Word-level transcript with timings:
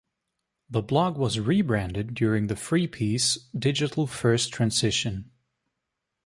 The 0.67 0.81
blog 0.81 1.15
was 1.17 1.39
rebranded 1.39 2.15
during 2.15 2.47
the 2.47 2.55
FreeP's 2.55 3.35
digital-first 3.55 4.51
transition. 4.51 5.29